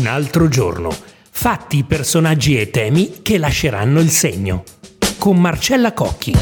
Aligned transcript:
Un 0.00 0.06
altro 0.06 0.48
giorno. 0.48 0.88
Fatti, 0.88 1.84
personaggi 1.84 2.58
e 2.58 2.70
temi 2.70 3.20
che 3.20 3.36
lasceranno 3.36 4.00
il 4.00 4.08
segno. 4.08 4.64
Con 5.18 5.38
Marcella 5.38 5.92
Cocchi. 5.92 6.32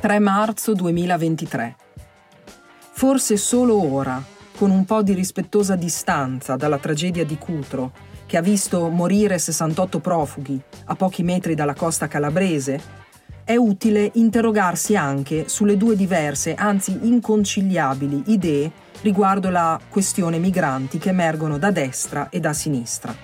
3 0.00 0.18
marzo 0.18 0.72
2023. 0.72 1.76
Forse 2.92 3.36
solo 3.36 3.92
ora, 3.92 4.24
con 4.56 4.70
un 4.70 4.86
po' 4.86 5.02
di 5.02 5.12
rispettosa 5.12 5.76
distanza 5.76 6.56
dalla 6.56 6.78
tragedia 6.78 7.26
di 7.26 7.36
Cutro, 7.36 7.92
che 8.24 8.38
ha 8.38 8.42
visto 8.42 8.88
morire 8.88 9.38
68 9.38 9.98
profughi 9.98 10.58
a 10.86 10.94
pochi 10.94 11.22
metri 11.22 11.54
dalla 11.54 11.74
costa 11.74 12.08
calabrese, 12.08 13.03
è 13.44 13.56
utile 13.56 14.10
interrogarsi 14.14 14.96
anche 14.96 15.48
sulle 15.48 15.76
due 15.76 15.96
diverse, 15.96 16.54
anzi 16.54 16.98
inconciliabili, 17.02 18.24
idee 18.26 18.70
riguardo 19.02 19.50
la 19.50 19.78
questione 19.90 20.38
migranti 20.38 20.96
che 20.96 21.10
emergono 21.10 21.58
da 21.58 21.70
destra 21.70 22.30
e 22.30 22.40
da 22.40 22.54
sinistra. 22.54 23.14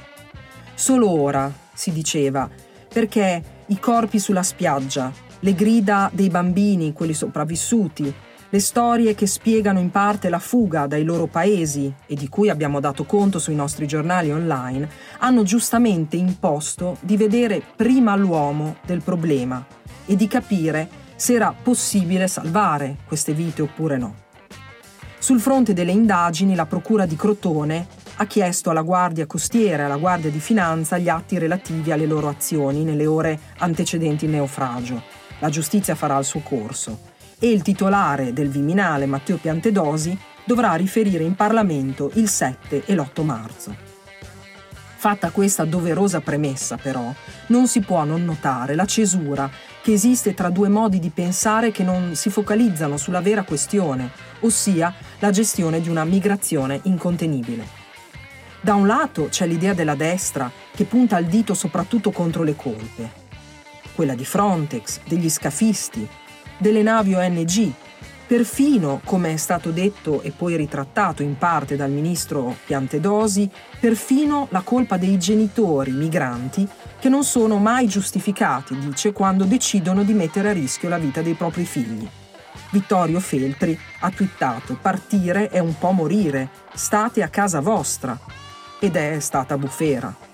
Solo 0.75 1.09
ora, 1.09 1.51
si 1.73 1.91
diceva, 1.91 2.49
perché 2.93 3.43
i 3.67 3.79
corpi 3.79 4.19
sulla 4.19 4.43
spiaggia, 4.43 5.11
le 5.41 5.55
grida 5.55 6.11
dei 6.13 6.29
bambini, 6.29 6.93
quelli 6.93 7.15
sopravvissuti, 7.15 8.13
le 8.53 8.61
storie 8.61 9.15
che 9.15 9.27
spiegano 9.27 9.79
in 9.79 9.91
parte 9.91 10.29
la 10.29 10.41
fuga 10.41 10.87
dai 10.87 11.05
loro 11.05 11.29
paesi 11.29 11.91
e 12.07 12.15
di 12.15 12.29
cui 12.29 12.51
abbiamo 12.51 12.81
dato 12.81 13.05
conto 13.05 13.39
sui 13.39 13.55
nostri 13.55 13.87
giornali 13.87 14.31
online, 14.31 14.87
hanno 15.21 15.45
giustamente 15.45 16.17
imposto 16.17 16.99
di 17.01 17.17
vedere 17.17 17.63
prima 17.77 18.17
l'uomo 18.17 18.77
del 18.85 19.03
problema 19.03 19.65
e 20.11 20.17
di 20.17 20.27
capire 20.27 20.89
se 21.15 21.35
era 21.35 21.55
possibile 21.55 22.27
salvare 22.27 22.97
queste 23.07 23.33
vite 23.33 23.63
oppure 23.63 23.97
no. 23.97 24.15
Sul 25.21 25.39
fronte 25.39 25.73
delle 25.73 25.93
indagini, 25.93 26.57
la 26.57 26.67
Procura 26.67 27.07
di 27.07 27.15
Crotone 27.15 27.87
ha 28.17 28.27
chiesto 28.27 28.71
alla 28.71 28.83
Guardia 28.83 29.27
Costiera 29.27 29.83
e 29.83 29.87
alla 29.87 29.99
Guardia 29.99 30.31
di 30.31 30.41
Finanza 30.41 30.99
gli 30.99 31.09
atti 31.09 31.39
relativi 31.39 31.93
alle 31.93 32.07
loro 32.07 32.29
azioni 32.29 32.83
nelle 32.83 33.07
ore 33.07 33.39
antecedenti 33.59 34.25
il 34.25 34.33
naufragio. 34.33 35.01
La 35.39 35.49
giustizia 35.49 35.95
farà 35.95 36.19
il 36.19 36.25
suo 36.25 36.41
corso 36.41 36.99
e 37.39 37.49
il 37.49 37.63
titolare 37.63 38.33
del 38.33 38.49
Viminale, 38.49 39.07
Matteo 39.07 39.37
Piantedosi, 39.37 40.19
dovrà 40.45 40.75
riferire 40.75 41.23
in 41.23 41.37
Parlamento 41.37 42.11
il 42.15 42.29
7 42.29 42.83
e 42.85 42.95
l'8 42.95 43.25
marzo. 43.25 43.90
Fatta 45.01 45.31
questa 45.31 45.65
doverosa 45.65 46.21
premessa, 46.21 46.77
però, 46.77 47.11
non 47.47 47.67
si 47.69 47.81
può 47.81 48.05
non 48.05 48.23
notare 48.23 48.75
la 48.75 48.85
cesura 48.85 49.51
che 49.81 49.95
esiste 49.95 50.35
tra 50.35 50.51
due 50.51 50.69
modi 50.69 50.99
di 50.99 51.09
pensare 51.09 51.71
che 51.71 51.83
non 51.83 52.15
si 52.15 52.29
focalizzano 52.29 52.99
sulla 52.99 53.23
vera 53.23 53.45
questione, 53.45 54.11
ossia 54.41 54.95
la 55.21 55.31
gestione 55.31 55.81
di 55.81 55.89
una 55.89 56.05
migrazione 56.05 56.81
incontenibile. 56.83 57.67
Da 58.61 58.75
un 58.75 58.87
lato 58.87 59.29
c'è 59.31 59.47
l'idea 59.47 59.73
della 59.73 59.95
destra 59.95 60.53
che 60.71 60.85
punta 60.85 61.17
il 61.17 61.29
dito 61.29 61.55
soprattutto 61.55 62.11
contro 62.11 62.43
le 62.43 62.55
colpe, 62.55 63.11
quella 63.95 64.15
di 64.15 64.27
Frontex, 64.27 65.01
degli 65.09 65.31
scafisti, 65.31 66.07
delle 66.59 66.83
navi 66.83 67.15
ONG 67.15 67.73
perfino, 68.31 69.01
come 69.05 69.33
è 69.33 69.37
stato 69.37 69.73
detto 69.73 70.23
e 70.23 70.31
poi 70.31 70.55
ritrattato 70.55 71.25
in 71.25 71.37
parte 71.37 71.75
dal 71.75 71.91
ministro 71.91 72.55
Piantedosi, 72.65 73.51
perfino 73.81 74.47
la 74.51 74.61
colpa 74.61 74.97
dei 74.97 75.19
genitori 75.19 75.91
migranti 75.91 76.65
che 77.01 77.09
non 77.09 77.25
sono 77.25 77.59
mai 77.59 77.89
giustificati, 77.89 78.79
dice, 78.79 79.13
quando 79.13 79.43
decidono 79.43 80.05
di 80.05 80.13
mettere 80.13 80.51
a 80.51 80.53
rischio 80.53 80.89
la 80.89 80.99
vita 80.99 81.23
dei 81.23 81.35
propri 81.35 81.65
figli. 81.65 82.09
Vittorio 82.71 83.19
Feltri 83.19 83.77
ha 83.99 84.11
twittato 84.11 84.79
partire 84.81 85.49
è 85.49 85.59
un 85.59 85.77
po' 85.77 85.91
morire, 85.91 86.51
state 86.73 87.25
a 87.25 87.29
casa 87.29 87.59
vostra. 87.59 88.17
Ed 88.79 88.95
è 88.95 89.19
stata 89.19 89.59
bufera. 89.59 90.30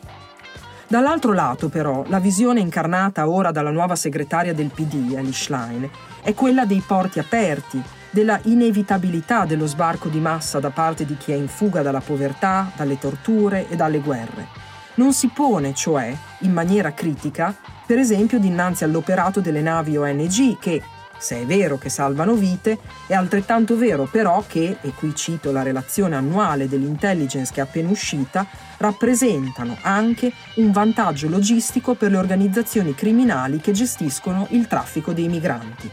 Dall'altro 0.89 1.33
lato, 1.33 1.69
però, 1.69 2.05
la 2.07 2.21
visione 2.21 2.61
incarnata 2.61 3.29
ora 3.29 3.51
dalla 3.51 3.73
nuova 3.73 3.97
segretaria 3.97 4.55
del 4.55 4.71
PD, 4.73 5.15
Alice 5.17 5.45
Schlein, 5.45 5.91
è 6.23 6.33
quella 6.33 6.65
dei 6.65 6.83
porti 6.87 7.19
aperti, 7.19 7.83
della 8.11 8.39
inevitabilità 8.45 9.45
dello 9.45 9.67
sbarco 9.67 10.09
di 10.09 10.21
massa 10.21 10.61
da 10.61 10.71
parte 10.71 11.05
di 11.05 11.17
chi 11.17 11.33
è 11.33 11.35
in 11.35 11.49
fuga 11.49 11.83
dalla 11.83 12.01
povertà, 12.01 12.71
dalle 12.77 12.99
torture 12.99 13.69
e 13.69 13.75
dalle 13.75 13.99
guerre. 13.99 14.47
Non 14.95 15.13
si 15.13 15.29
pone, 15.29 15.75
cioè, 15.75 16.17
in 16.41 16.53
maniera 16.53 16.95
critica, 16.95 17.55
per 17.85 17.99
esempio 17.99 18.39
dinanzi 18.39 18.85
all'operato 18.85 19.41
delle 19.41 19.61
navi 19.61 19.97
ONG 19.97 20.57
che, 20.59 20.83
se 21.19 21.43
è 21.43 21.47
vero 21.47 21.79
che 21.79 21.89
salvano 21.89 22.35
vite, 22.35 22.79
è 23.07 23.15
altrettanto 23.15 23.77
vero 23.77 24.09
però 24.11 24.45
che, 24.47 24.77
e 24.81 24.93
qui 24.95 25.15
cito 25.15 25.53
la 25.53 25.63
relazione 25.63 26.17
annuale 26.17 26.69
dell'intelligence 26.69 27.53
che 27.53 27.61
è 27.61 27.65
appena 27.65 27.91
uscita, 27.91 28.47
rappresentano 28.79 29.77
anche 29.83 30.33
un 30.57 30.71
vantaggio 30.73 31.29
logistico 31.29 31.95
per 31.95 32.11
le 32.11 32.19
organizzazioni 32.19 32.95
criminali 32.95 33.61
che 33.61 33.73
gestiscono 33.73 34.47
il 34.51 34.67
traffico 34.67 35.13
dei 35.13 35.29
migranti. 35.29 35.91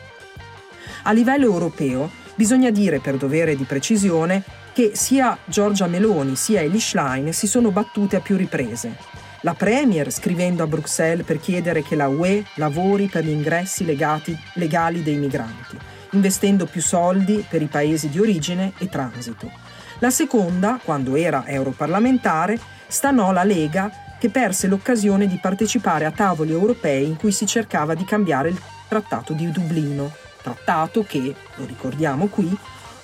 A 1.04 1.12
livello 1.12 1.46
europeo 1.46 2.10
bisogna 2.36 2.70
dire 2.70 3.00
per 3.00 3.18
dovere 3.18 3.56
di 3.56 3.64
precisione 3.64 4.44
che 4.74 4.92
sia 4.96 5.38
Giorgia 5.46 5.88
Meloni 5.88 6.36
sia 6.36 6.62
Eli 6.62 6.80
Schlein 6.80 7.32
si 7.32 7.48
sono 7.48 7.72
battute 7.72 8.16
a 8.16 8.22
più 8.22 8.36
riprese. 8.36 9.23
La 9.46 9.56
Premier 9.56 10.10
scrivendo 10.10 10.64
a 10.64 10.68
Bruxelles 10.68 11.26
per 11.26 11.38
chiedere 11.38 11.84
che 11.84 11.98
la 11.98 12.08
UE 12.08 12.46
lavori 12.56 13.08
per 13.08 13.26
gli 13.26 13.30
ingressi 13.30 13.84
legati, 13.84 14.34
legali 14.54 15.04
dei 15.04 15.18
migranti, 15.18 15.78
investendo 16.12 16.66
più 16.66 16.82
soldi 16.82 17.46
per 17.50 17.62
i 17.62 17.66
paesi 17.66 18.08
di 18.08 18.20
origine 18.20 18.72
e 18.78 18.88
transito. 18.88 19.52
La 20.00 20.12
seconda, 20.12 20.80
quando 20.82 21.18
era 21.18 21.46
europarlamentare, 21.46 22.58
stanò 22.88 23.34
la 23.34 23.44
Lega 23.44 23.92
che 24.18 24.30
perse 24.30 24.68
l'occasione 24.68 25.28
di 25.28 25.38
partecipare 25.42 26.06
a 26.06 26.12
tavoli 26.12 26.52
europei 26.52 27.06
in 27.06 27.18
cui 27.18 27.34
si 27.34 27.46
cercava 27.46 27.96
di 27.96 28.06
cambiare 28.06 28.48
il 28.48 28.62
Trattato 28.88 29.34
di 29.34 29.52
Dublino, 29.52 30.14
trattato 30.42 31.04
che, 31.04 31.36
lo 31.56 31.66
ricordiamo 31.66 32.28
qui, 32.28 32.50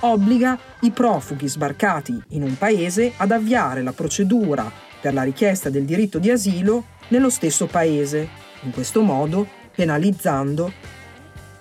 obbliga 0.02 0.58
i 0.82 0.92
profughi 0.92 1.50
sbarcati 1.50 2.18
in 2.30 2.44
un 2.44 2.58
paese 2.58 3.12
ad 3.18 3.32
avviare 3.32 3.82
la 3.82 3.92
procedura 3.92 4.88
per 5.00 5.14
la 5.14 5.24
richiesta 5.24 5.70
del 5.70 5.86
diritto 5.86 6.20
di 6.20 6.30
asilo 6.30 6.86
nello 7.10 7.30
stesso 7.30 7.66
paese, 7.66 8.28
in 8.62 8.72
questo 8.72 9.02
modo 9.02 9.48
penalizzando 9.74 10.72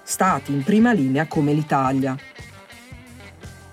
stati 0.03 0.53
in 0.53 0.63
prima 0.63 0.93
linea 0.93 1.27
come 1.27 1.53
l'Italia. 1.53 2.17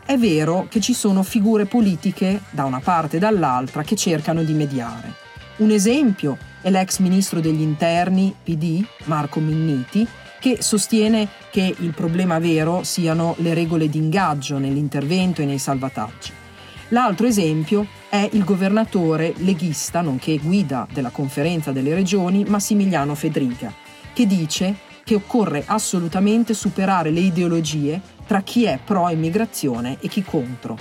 È 0.05 0.17
vero 0.17 0.67
che 0.69 0.79
ci 0.79 0.93
sono 0.93 1.23
figure 1.23 1.65
politiche 1.65 2.41
da 2.51 2.65
una 2.65 2.79
parte 2.79 3.17
e 3.17 3.19
dall'altra 3.19 3.83
che 3.83 3.95
cercano 3.95 4.43
di 4.43 4.53
mediare. 4.53 5.13
Un 5.57 5.71
esempio 5.71 6.37
è 6.61 6.69
l'ex 6.69 6.99
ministro 6.99 7.39
degli 7.39 7.61
interni 7.61 8.35
PD, 8.43 8.85
Marco 9.05 9.39
Minniti, 9.39 10.05
che 10.39 10.57
sostiene 10.61 11.27
che 11.49 11.73
il 11.79 11.93
problema 11.93 12.37
vero 12.37 12.83
siano 12.83 13.35
le 13.39 13.53
regole 13.53 13.89
di 13.89 13.97
ingaggio 13.97 14.59
nell'intervento 14.59 15.41
e 15.41 15.45
nei 15.45 15.57
salvataggi. 15.57 16.31
L'altro 16.89 17.25
esempio 17.25 17.87
è 18.09 18.29
il 18.33 18.43
governatore 18.43 19.33
leghista, 19.37 20.01
nonché 20.01 20.37
guida 20.37 20.87
della 20.91 21.09
conferenza 21.09 21.71
delle 21.71 21.93
regioni, 21.95 22.43
Massimiliano 22.43 23.15
Fedriga, 23.15 23.73
che 24.13 24.27
dice 24.27 24.75
che 25.03 25.15
occorre 25.15 25.63
assolutamente 25.65 26.53
superare 26.53 27.09
le 27.09 27.21
ideologie 27.21 27.99
tra 28.25 28.41
chi 28.41 28.65
è 28.65 28.79
pro 28.83 29.09
immigrazione 29.09 29.97
e 29.99 30.07
chi 30.07 30.23
contro. 30.23 30.77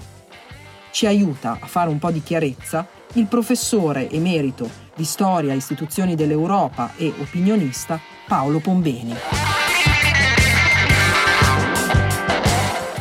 Ci 0.90 1.06
aiuta 1.06 1.58
a 1.60 1.66
fare 1.66 1.90
un 1.90 1.98
po' 1.98 2.10
di 2.10 2.22
chiarezza 2.22 2.86
il 3.14 3.26
professore 3.26 4.10
emerito 4.10 4.68
di 4.94 5.04
storia 5.04 5.52
istituzioni 5.54 6.14
dell'Europa 6.14 6.92
e 6.96 7.12
opinionista 7.18 7.98
Paolo 8.26 8.60
Pombeni. 8.60 9.14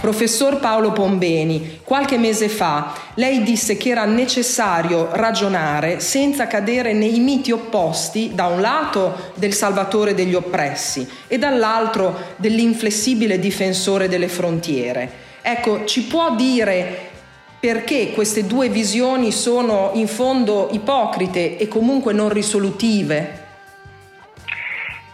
Professor 0.03 0.59
Paolo 0.59 0.91
Pombeni, 0.91 1.79
qualche 1.81 2.17
mese 2.17 2.49
fa 2.49 2.93
lei 3.13 3.41
disse 3.41 3.77
che 3.77 3.87
era 3.87 4.03
necessario 4.03 5.07
ragionare 5.13 6.01
senza 6.01 6.45
cadere 6.45 6.91
nei 6.91 7.19
miti 7.19 7.53
opposti, 7.53 8.35
da 8.35 8.47
un 8.47 8.59
lato 8.59 9.31
del 9.35 9.53
salvatore 9.53 10.13
degli 10.13 10.33
oppressi 10.33 11.09
e 11.25 11.37
dall'altro 11.37 12.33
dell'inflessibile 12.35 13.39
difensore 13.39 14.09
delle 14.09 14.27
frontiere. 14.27 15.09
Ecco, 15.41 15.85
ci 15.85 16.03
può 16.03 16.35
dire 16.35 17.11
perché 17.57 18.11
queste 18.11 18.45
due 18.45 18.67
visioni 18.67 19.31
sono 19.31 19.91
in 19.93 20.09
fondo 20.09 20.67
ipocrite 20.73 21.55
e 21.57 21.69
comunque 21.69 22.11
non 22.11 22.27
risolutive? 22.27 23.41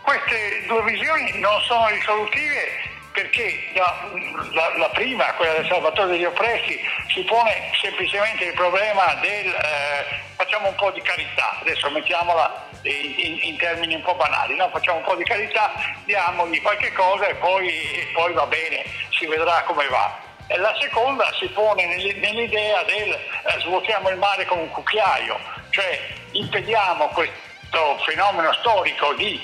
Queste 0.01 0.65
due 0.67 0.83
visioni 0.91 1.39
non 1.39 1.61
sono 1.67 1.85
risolutive 1.89 2.97
perché 3.19 3.69
la, 3.73 4.09
la, 4.53 4.77
la, 4.77 4.89
prima, 4.89 5.25
quella 5.33 5.53
del 5.53 5.67
Salvatore 5.67 6.11
degli 6.11 6.23
oppressi, 6.23 6.79
si 7.13 7.21
pone 7.23 7.69
semplicemente 7.81 8.45
il 8.45 8.53
problema 8.53 9.13
del 9.15 9.47
eh, 9.47 10.05
facciamo 10.37 10.69
un 10.69 10.75
po' 10.75 10.89
di 10.91 11.01
carità, 11.01 11.59
adesso 11.59 11.89
mettiamola 11.89 12.69
in, 12.83 13.13
in, 13.17 13.39
in 13.41 13.57
termini 13.57 13.95
un 13.95 14.01
po' 14.03 14.15
banali, 14.15 14.55
no? 14.55 14.69
facciamo 14.69 14.99
un 14.99 15.03
po' 15.03 15.15
di 15.15 15.25
carità, 15.25 15.69
diamogli 16.05 16.61
qualche 16.61 16.93
cosa 16.93 17.27
e 17.27 17.35
poi, 17.35 17.67
e 17.67 18.07
poi 18.13 18.31
va 18.31 18.45
bene, 18.45 18.85
si 19.09 19.25
vedrà 19.27 19.63
come 19.63 19.85
va. 19.87 20.17
la 20.55 20.73
seconda 20.79 21.29
si 21.37 21.47
pone 21.49 21.87
nell'idea 21.87 22.83
del 22.83 23.11
eh, 23.11 23.59
svuotiamo 23.59 24.09
il 24.09 24.17
mare 24.17 24.45
con 24.45 24.59
un 24.59 24.69
cucchiaio, 24.69 25.37
cioè 25.71 25.99
impediamo 26.31 27.07
questo 27.07 27.97
fenomeno 28.05 28.53
storico 28.53 29.13
di 29.15 29.41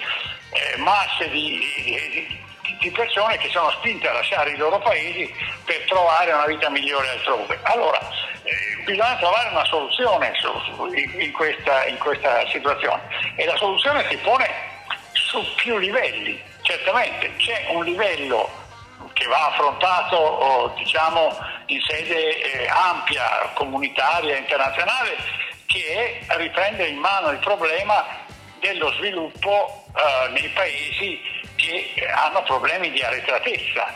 eh, 0.51 0.78
masse 0.78 1.30
di, 1.30 1.60
di, 1.60 2.34
di, 2.85 2.91
persone 2.91 3.37
che 3.37 3.49
sono 3.49 3.71
spinte 3.71 4.07
a 4.07 4.13
lasciare 4.13 4.51
i 4.51 4.57
loro 4.57 4.77
paesi 4.79 5.33
per 5.65 5.83
trovare 5.87 6.31
una 6.31 6.45
vita 6.45 6.69
migliore 6.69 7.09
altrove. 7.09 7.59
Allora, 7.63 7.99
eh, 8.43 8.83
bisogna 8.83 9.17
trovare 9.17 9.49
una 9.49 9.65
soluzione 9.65 10.31
in, 11.17 11.31
questa, 11.31 11.85
in 11.87 11.97
questa 11.97 12.47
situazione 12.49 13.01
e 13.35 13.45
la 13.45 13.57
soluzione 13.57 14.05
si 14.09 14.17
pone 14.17 14.47
su 15.13 15.43
più 15.55 15.77
livelli. 15.77 16.39
Certamente 16.61 17.35
c'è 17.37 17.65
un 17.69 17.83
livello 17.83 18.63
che 19.13 19.25
va 19.25 19.47
affrontato 19.47 20.73
diciamo, 20.77 21.35
in 21.67 21.81
sede 21.81 22.41
eh, 22.41 22.67
ampia, 22.67 23.51
comunitaria, 23.53 24.37
internazionale, 24.37 25.15
che 25.65 26.23
è 26.27 26.37
riprendere 26.37 26.89
in 26.89 26.97
mano 26.97 27.29
il 27.29 27.39
problema 27.39 28.23
dello 28.59 28.91
sviluppo 28.93 29.85
eh, 29.95 30.29
nei 30.29 30.49
paesi 30.49 31.33
che 31.56 32.07
hanno 32.07 32.44
problemi 32.44 32.92
di 32.92 33.02
arretratezza, 33.02 33.94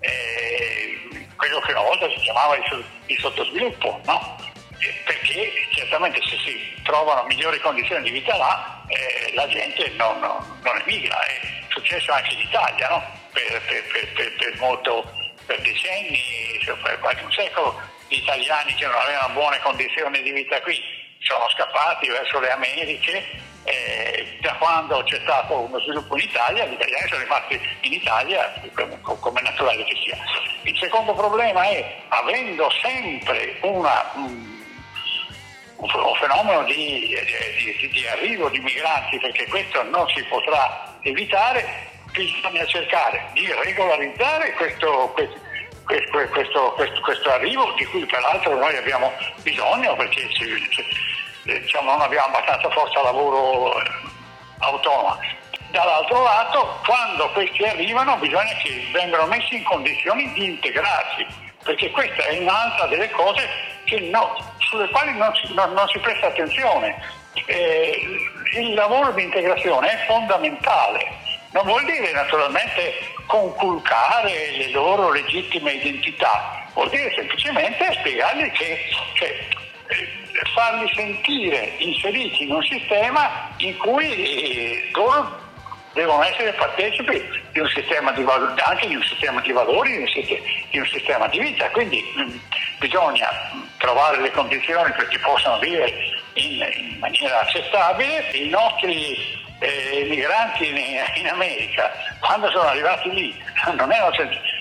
eh, 0.00 1.26
quello 1.36 1.60
che 1.60 1.72
una 1.72 1.82
volta 1.82 2.08
si 2.10 2.16
chiamava 2.16 2.56
il, 2.56 2.84
il 3.06 3.18
sottosviluppo, 3.18 4.00
no? 4.04 4.36
perché 5.04 5.52
certamente 5.70 6.20
se 6.22 6.36
si 6.44 6.82
trovano 6.82 7.24
migliori 7.24 7.60
condizioni 7.60 8.02
di 8.02 8.10
vita 8.10 8.36
là, 8.36 8.84
eh, 8.88 9.32
la 9.34 9.46
gente 9.48 9.88
non, 9.96 10.18
non, 10.18 10.60
non, 10.62 10.80
emigra, 10.80 11.20
è 11.24 11.40
successo 11.68 12.12
anche 12.12 12.34
in 12.34 12.40
Italia, 12.40 12.88
no? 12.88 13.20
per, 13.32 13.62
per, 13.66 14.12
per, 14.12 14.36
per, 14.36 14.58
molto, 14.58 15.10
per 15.46 15.60
decenni, 15.60 16.18
per 16.64 16.98
quasi 16.98 17.22
un 17.22 17.32
secolo, 17.32 17.80
gli 18.08 18.16
italiani 18.16 18.74
che 18.74 18.86
non 18.86 18.96
avevano 18.96 19.34
buone 19.34 19.60
condizioni 19.60 20.20
di 20.22 20.32
vita 20.32 20.60
qui 20.60 20.80
sono 21.22 21.48
scappati 21.50 22.08
verso 22.08 22.40
le 22.40 22.50
Americhe. 22.50 23.50
Eh, 23.64 24.38
da 24.40 24.54
quando 24.54 25.02
c'è 25.04 25.20
stato 25.22 25.60
uno 25.60 25.78
sviluppo 25.80 26.16
in 26.16 26.24
Italia, 26.24 26.66
gli 26.66 26.72
italiani 26.72 27.08
sono 27.08 27.22
rimasti 27.22 27.60
in 27.82 27.92
Italia 27.92 28.52
come, 28.74 28.98
come 29.00 29.40
naturale 29.40 29.84
che 29.84 29.96
sia. 30.02 30.16
Il 30.62 30.76
secondo 30.78 31.14
problema 31.14 31.62
è, 31.64 32.02
avendo 32.08 32.68
sempre 32.82 33.58
una, 33.62 34.10
un, 34.14 34.52
un 35.76 36.14
fenomeno 36.20 36.64
di, 36.64 37.16
di, 37.78 37.88
di, 37.88 38.06
arrivo 38.06 38.48
di 38.48 38.58
migranti, 38.58 39.18
perché 39.18 39.46
questo 39.48 39.82
non 39.84 40.08
si 40.08 40.22
potrà 40.24 40.98
evitare, 41.02 41.90
bisogna 42.12 42.64
cercare 42.66 43.30
di 43.32 43.46
regolarizzare 43.64 44.52
questo, 44.54 45.12
questo, 45.14 46.28
questo, 46.30 47.00
questo, 47.00 47.30
arrivo 47.30 47.72
di 47.76 47.84
cui 47.86 48.04
peraltro 48.06 48.56
noi 48.56 48.76
abbiamo 48.76 49.12
bisogno 49.42 49.96
perché 49.96 50.28
diciamo, 51.42 51.90
non 51.90 52.00
abbiamo 52.00 52.26
abbastanza 52.34 52.70
forza 52.70 53.02
lavoro 53.02 53.74
eh, 53.78 53.90
autonoma. 54.58 55.18
Dall'altro 55.70 56.22
lato, 56.22 56.78
quando 56.84 57.30
questi 57.30 57.64
arrivano 57.64 58.16
bisogna 58.16 58.52
che 58.62 58.88
vengano 58.92 59.26
messi 59.26 59.56
in 59.56 59.64
condizioni 59.64 60.30
di 60.32 60.44
integrarsi, 60.44 61.26
perché 61.64 61.90
questa 61.90 62.24
è 62.24 62.38
un'altra 62.38 62.86
delle 62.86 63.10
cose 63.10 63.48
no, 64.10 64.36
sulle 64.58 64.88
quali 64.90 65.16
non 65.16 65.34
si, 65.34 65.52
non, 65.54 65.72
non 65.72 65.88
si 65.88 65.98
presta 65.98 66.26
attenzione. 66.26 67.20
Eh, 67.46 68.06
il 68.54 68.74
lavoro 68.74 69.12
di 69.12 69.22
integrazione 69.22 69.88
è 69.88 70.06
fondamentale 70.06 71.20
non 71.52 71.64
vuol 71.66 71.84
dire 71.84 72.12
naturalmente 72.12 72.94
conculcare 73.26 74.52
le 74.56 74.70
loro 74.70 75.10
legittime 75.10 75.72
identità, 75.72 76.66
vuol 76.72 76.88
dire 76.88 77.12
semplicemente 77.14 77.92
spiegargli 77.92 78.50
che 78.52 78.78
cioè, 79.14 79.48
eh, 79.88 80.21
farli 80.54 80.90
sentire 80.94 81.74
inseriti 81.78 82.44
in 82.44 82.52
un 82.52 82.62
sistema 82.62 83.50
in 83.58 83.76
cui 83.76 84.08
eh, 84.08 84.90
loro 84.92 85.40
devono 85.92 86.22
essere 86.22 86.52
partecipi 86.52 87.22
di 87.52 87.60
un 87.60 87.68
sistema 87.68 88.12
di 88.12 88.22
valori, 88.22 88.60
anche 88.64 88.86
di 88.88 88.94
un 88.94 89.02
sistema 89.02 89.40
di 89.40 89.52
valori, 89.52 90.04
di 90.70 90.78
un 90.78 90.86
sistema 90.86 91.26
di 91.28 91.38
vita. 91.38 91.68
Quindi 91.70 92.02
mm, 92.18 92.36
bisogna 92.78 93.28
trovare 93.78 94.20
le 94.20 94.30
condizioni 94.30 94.90
perché 94.92 95.18
possano 95.18 95.58
vivere 95.58 95.92
in, 96.34 96.66
in 96.76 96.98
maniera 96.98 97.40
accettabile. 97.40 98.30
I 98.32 98.48
nostri 98.48 99.40
eh, 99.58 100.06
migranti 100.08 100.68
in, 100.68 100.76
in, 101.16 101.28
America, 101.28 101.90
quando 102.20 102.50
sono 102.50 102.68
arrivati 102.68 103.10
lì, 103.10 103.42
non 103.76 103.92
erano 103.92 104.12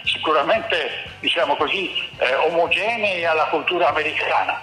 sicuramente 0.03 1.09
diciamo 1.19 1.55
così, 1.55 2.07
eh, 2.17 2.35
omogenei 2.35 3.25
alla 3.25 3.45
cultura 3.45 3.89
americana. 3.89 4.61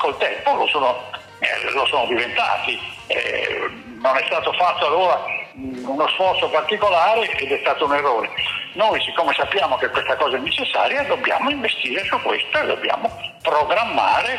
Col 0.00 0.16
tempo 0.16 0.54
lo 0.54 0.66
sono, 0.68 1.10
eh, 1.40 1.70
lo 1.72 1.84
sono 1.84 2.06
diventati. 2.06 2.80
Eh, 3.06 3.70
non 4.00 4.16
è 4.16 4.24
stato 4.24 4.50
fatto 4.54 4.86
allora 4.86 5.22
uno 5.52 6.08
sforzo 6.08 6.48
particolare 6.48 7.30
ed 7.32 7.52
è 7.52 7.58
stato 7.60 7.84
un 7.84 7.94
errore. 7.94 8.30
Noi 8.72 8.98
siccome 9.02 9.34
sappiamo 9.34 9.76
che 9.76 9.90
questa 9.90 10.16
cosa 10.16 10.38
è 10.38 10.40
necessaria 10.40 11.02
dobbiamo 11.02 11.50
investire 11.50 12.02
su 12.04 12.18
questo 12.22 12.62
e 12.62 12.66
dobbiamo 12.66 13.14
programmare 13.42 14.38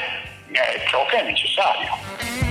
eh, 0.52 0.82
ciò 0.88 1.06
che 1.06 1.18
è 1.18 1.24
necessario. 1.24 2.51